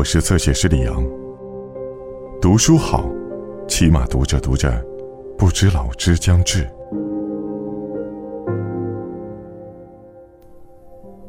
[0.00, 1.06] 我是侧写师李阳。
[2.40, 3.04] 读书好，
[3.68, 4.82] 起码读着读着，
[5.36, 6.66] 不知老之将至。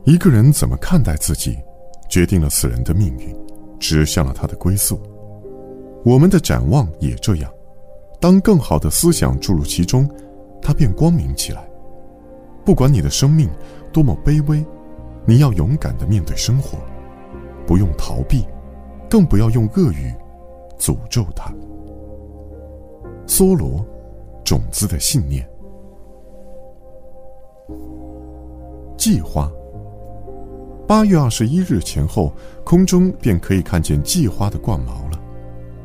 [0.06, 1.60] 一个人怎么看待自己，
[2.08, 3.36] 决定了此人的命运，
[3.78, 4.98] 指向了他的归宿。
[6.06, 7.52] 我们的展望也这样。
[8.22, 10.10] 当更好的思想注入其中，
[10.62, 11.70] 它便光明起来。
[12.64, 13.50] 不管你的生命
[13.92, 14.66] 多么卑微，
[15.26, 16.78] 你要勇敢的面对生活，
[17.68, 18.46] 不用逃避，
[19.12, 20.10] 更不要用恶语
[20.80, 21.54] 诅咒它。
[23.28, 23.86] 梭罗，
[24.42, 25.46] 种子的信念。
[28.96, 29.52] 季花。
[30.88, 32.32] 八月二十一日前后，
[32.64, 35.20] 空中便可以看见季花的冠毛了。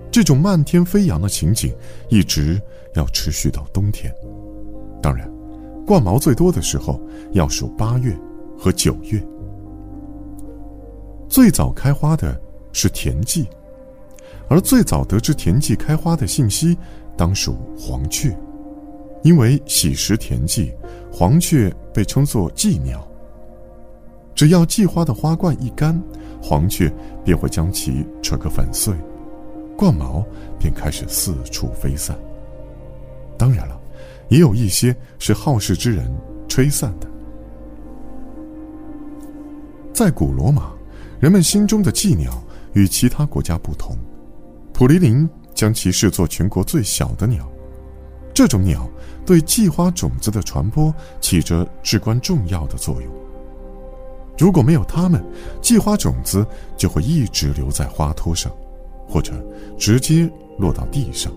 [0.09, 1.75] 这种漫天飞扬的情景，
[2.09, 2.63] 一直
[2.95, 4.15] 要持续到冬天。
[5.03, 5.29] 当然，
[5.85, 7.01] 冠毛最多的时候
[7.33, 8.17] 要数八月
[8.57, 9.21] 和九月。
[11.29, 12.41] 最早开花的
[12.77, 13.49] 是田忌，
[14.51, 16.77] 而最早得知田忌开花的信息，
[17.17, 18.37] 当属黄雀，
[19.23, 20.71] 因为喜食田忌，
[21.11, 23.03] 黄雀被称作季鸟。
[24.35, 25.99] 只要季花的花冠一干，
[26.43, 26.93] 黄雀
[27.25, 28.95] 便会将其扯个粉碎。
[29.75, 30.23] 冠毛
[30.59, 32.15] 便开始四处飞散。
[33.39, 33.81] 当然了，
[34.29, 36.15] 也有一些是好事之人
[36.47, 37.09] 吹散的。
[39.95, 40.75] 在古罗马，
[41.19, 42.39] 人们心中的寄鸟
[42.77, 43.97] 与其他国家不同，
[44.75, 47.51] 普利林将其视作全国最小的鸟。
[48.35, 48.87] 这种鸟
[49.25, 53.11] 对寄花种子的传播起着至关重要的作用。
[54.39, 55.25] 如果没有它们，
[55.63, 56.47] 寄花种子
[56.77, 58.53] 就会一直留在花托上。
[59.09, 59.33] 或者
[59.79, 61.33] 直接落到地上，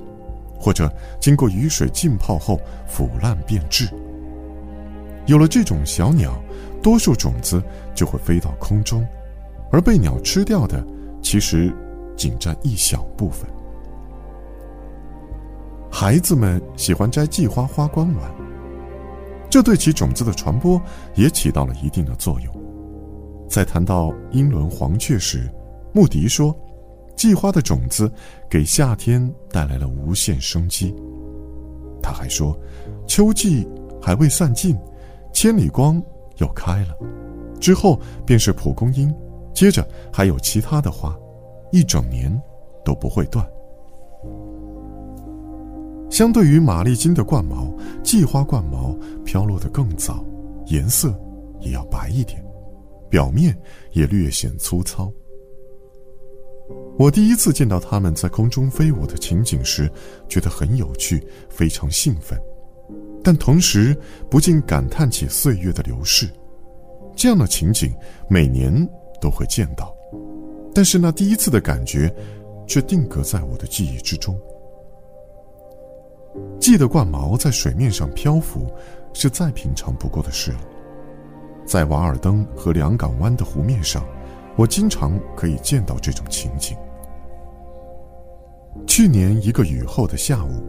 [0.59, 3.87] 或者经过雨水浸泡后腐烂变质。
[5.27, 6.41] 有了这种小鸟，
[6.81, 7.61] 多数种子
[7.93, 9.07] 就会飞到空中，
[9.71, 10.83] 而被鸟吃掉的
[11.21, 11.73] 其实
[12.15, 13.49] 仅占一小部分。
[15.91, 18.31] 孩子们喜欢摘季花花冠玩，
[19.49, 20.81] 这对其种子的传播
[21.15, 22.53] 也起到了一定的作用。
[23.47, 25.49] 在谈到英伦黄雀时，
[25.93, 26.55] 穆迪说。
[27.15, 28.09] 季花的种子
[28.49, 29.21] 给夏天
[29.51, 30.95] 带来了无限生机。
[32.01, 32.57] 他还说，
[33.07, 33.67] 秋季
[34.01, 34.73] 还未散尽，
[35.33, 36.01] 千里光
[36.37, 36.97] 又开了，
[37.59, 39.13] 之后便是蒲公英，
[39.59, 41.13] 接着还有其他的花，
[41.69, 42.31] 一整年
[42.85, 43.45] 都不会断。
[46.09, 47.69] 相对于玛丽金的冠毛，
[48.01, 50.23] 季花冠毛飘落的更早，
[50.67, 51.13] 颜色
[51.59, 52.41] 也要白一点，
[53.09, 53.53] 表面
[53.91, 55.11] 也略显粗糙。
[56.97, 59.91] 我第一次见到它们在空中飞舞的情景时，
[60.29, 62.41] 觉得很有趣，非常兴奋，
[63.21, 63.93] 但同时
[64.29, 66.29] 不禁感叹起岁月的流逝。
[67.13, 67.93] 这样的情景
[68.29, 69.95] 每年都会见到，
[70.73, 72.13] 但是那第一次的感觉，
[72.67, 74.39] 却定格在我的记忆之中。
[76.59, 78.67] 记得冠毛在水面上漂浮，
[79.13, 80.61] 是再平常不过的事了。
[81.65, 84.03] 在瓦尔登和两港湾的湖面上。
[84.57, 86.75] 我经常可以见到这种情景。
[88.85, 90.61] 去年一个雨后的下午，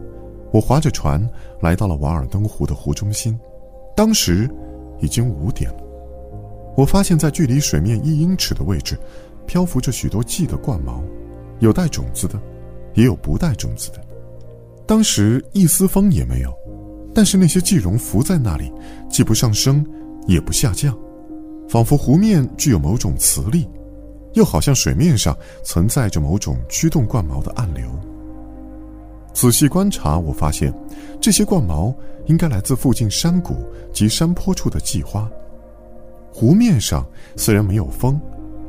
[0.53, 1.29] 我划着船
[1.59, 3.37] 来到了瓦尔登湖的湖中心，
[3.93, 4.49] 当时
[5.01, 5.83] 已经五点了。
[6.75, 8.97] 我发现，在距离水面一英尺的位置，
[9.45, 11.03] 漂浮着许多季的冠毛，
[11.59, 12.41] 有带种子的，
[12.93, 14.01] 也有不带种子的。
[14.85, 16.53] 当时一丝风也没有，
[17.13, 18.71] 但是那些季绒浮在那里，
[19.09, 19.85] 既不上升，
[20.27, 20.97] 也不下降，
[21.67, 23.67] 仿佛湖面具有某种磁力。
[24.33, 27.83] 又好像水面上存在着某种驱动冠毛的暗流。
[29.33, 30.73] 仔细观察，我发现，
[31.19, 31.93] 这些冠毛
[32.27, 33.57] 应该来自附近山谷
[33.91, 35.29] 及山坡处的季花。
[36.33, 37.05] 湖面上
[37.35, 38.19] 虽然没有风，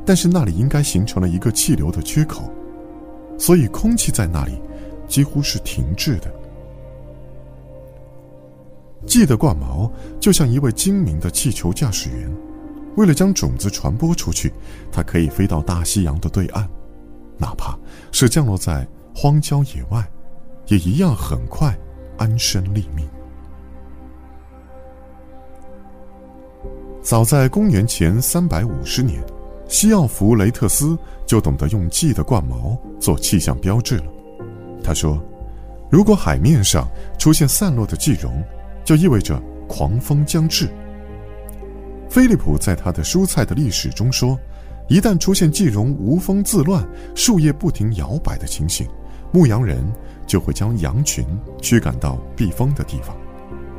[0.05, 2.43] 但是那里应该形成了一个气流的缺口，
[3.37, 4.61] 所以空气在那里
[5.07, 6.31] 几乎是停滞的。
[9.05, 12.31] 季的挂毛就像一位精明的气球驾驶员。
[12.95, 14.53] 为了将种子传播出去，
[14.91, 16.67] 它可以飞到大西洋的对岸，
[17.39, 17.75] 哪怕
[18.11, 20.07] 是降落在荒郊野外，
[20.67, 21.75] 也一样很快
[22.17, 23.07] 安身立命。
[27.03, 29.21] 早在公元前三百五十年，
[29.67, 34.05] 西奥弗雷特斯就懂得用鸡的冠毛做气象标志了。
[34.81, 35.21] 他说
[35.91, 36.89] ：“如果海面上
[37.19, 38.41] 出现散落的季绒，
[38.85, 40.69] 就意味着狂风将至。”
[42.09, 44.39] 菲利普在他的《蔬菜的历史》中说
[44.87, 48.87] ：“一旦出现季绒无风自乱、树叶不停摇摆的情形，
[49.33, 49.85] 牧羊人
[50.25, 51.25] 就会将羊群
[51.61, 53.13] 驱赶到避风的地方，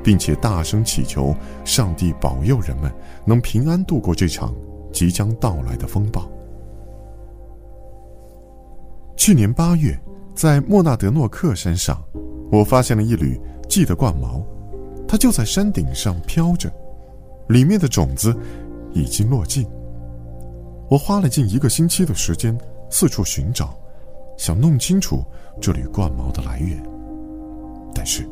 [0.04, 1.34] 并且大声祈求
[1.64, 2.92] 上帝保佑人们
[3.24, 4.54] 能平安度过这场
[4.92, 6.30] 即将到来的风暴。”
[9.16, 9.98] 去年八月，
[10.34, 12.00] 在莫纳德诺克山上，
[12.52, 14.42] 我发现了一缕蓟的冠毛，
[15.08, 16.70] 它就在山顶上飘着，
[17.48, 18.36] 里面的种子
[18.92, 19.66] 已经落尽。
[20.90, 22.56] 我花了近一个星期的时间
[22.90, 23.74] 四处寻找，
[24.36, 25.24] 想弄清楚
[25.60, 26.82] 这缕冠毛的来源，
[27.94, 28.28] 但是，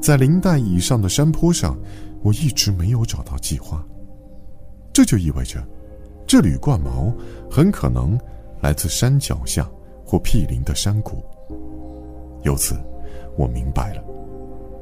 [0.00, 1.76] 在林带以上的山坡上，
[2.22, 3.84] 我一直没有找到蓟花。
[4.92, 5.62] 这就意味着，
[6.26, 7.12] 这缕冠毛
[7.50, 8.18] 很可能
[8.60, 9.68] 来自山脚下
[10.04, 11.22] 或毗邻的山谷。
[12.44, 12.76] 由此，
[13.36, 14.04] 我明白了，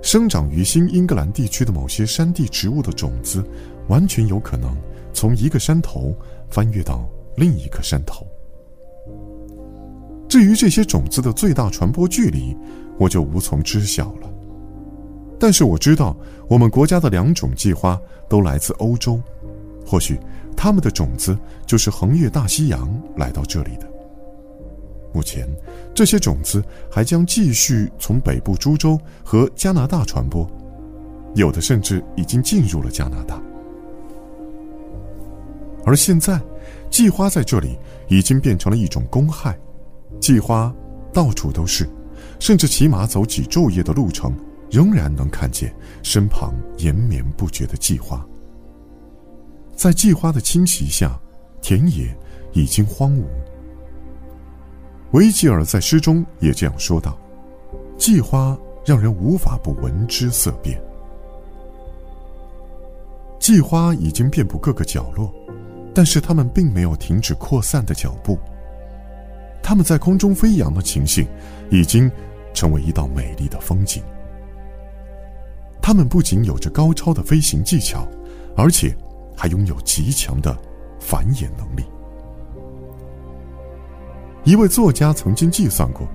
[0.02, 3.42] 生长于新英格兰地区的某些山地植物的种子，
[3.88, 4.76] 完全有可能
[5.12, 6.14] 从一个山头
[6.50, 8.26] 翻越到另一个山头。
[10.28, 12.56] 至于这些种子的最大传播距离，
[12.98, 14.33] 我就无从知晓了。
[15.38, 16.16] 但是我知道，
[16.48, 19.20] 我们国家的两种蓟花都来自欧洲。
[19.86, 20.18] 或许，
[20.56, 23.88] 它们的种子就是横越大西洋来到这里的。
[25.12, 25.48] 目前，
[25.94, 30.48] 这些种子还将继续从北部株洲和加拿大传播，
[31.34, 33.40] 有的甚至已经进入了加拿大。
[35.84, 36.40] 而现在，
[36.90, 37.78] 蓟花在这里
[38.08, 39.56] 已经变成了一种公害，
[40.18, 40.74] 蓟花
[41.12, 41.88] 到处都是，
[42.40, 44.34] 甚至骑马走几昼夜的路程，
[44.74, 45.72] 仍然能看见
[46.02, 48.26] 身旁延绵不绝的蓟花。
[49.76, 51.16] 在蓟花的侵袭下，
[51.62, 52.12] 田野
[52.54, 53.22] 已经荒芜。
[55.12, 57.16] 维吉尔在诗中也这样说道
[57.96, 60.76] ：“蓟花让人无法不闻之色变。”
[63.38, 65.32] 蓟花已经遍布各个角落，
[65.94, 68.36] 但是它们并没有停止扩散的脚步。
[69.62, 71.24] 它们在空中飞扬的情形，
[71.70, 72.10] 已经
[72.52, 74.02] 成为一道美丽的风景。
[75.86, 78.08] 它们不仅有着高超的飞行技巧，
[78.56, 78.96] 而且。
[79.36, 80.56] 还拥有极强的
[81.00, 81.84] 繁衍能力。
[84.44, 86.06] 一位作家曾经计算过，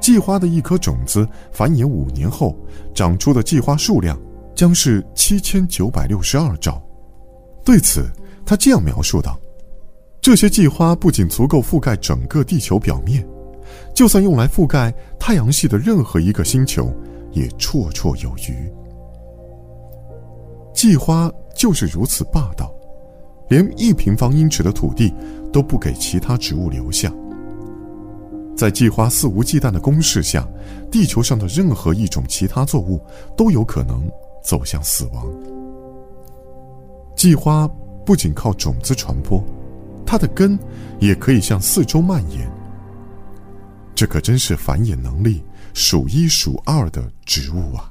[0.00, 2.58] 蓟花的一颗种子繁衍五年后
[2.92, 4.20] 长出的蓟花数量
[4.56, 6.82] 将是七千九百六十二兆。
[7.64, 8.10] 对此，
[8.44, 9.38] 他这样描述道
[10.20, 13.24] ：“这些蓟花不仅足够覆盖整个地球表面，
[13.94, 16.92] 就算用来覆盖太阳系的任何一个星球，
[17.30, 18.68] 也绰绰有余。”
[20.78, 21.30] 蓟花。
[21.58, 22.72] 就是如此霸道，
[23.48, 25.12] 连一平方英尺的土地
[25.52, 27.12] 都不给其他植物留下。
[28.56, 30.48] 在蓟花肆无忌惮的攻势下，
[30.88, 33.04] 地球上的任何一种其他作物
[33.36, 34.08] 都有可能
[34.40, 35.26] 走向死亡。
[37.16, 37.66] 蓟花
[38.06, 39.42] 不仅靠种子传播，
[40.06, 40.56] 它的根
[41.00, 42.48] 也可以向四周蔓延。
[43.96, 45.42] 这可真是繁衍能力
[45.74, 47.90] 数一数二的植物啊！